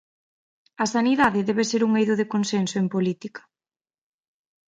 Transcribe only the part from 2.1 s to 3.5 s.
de consenso en política.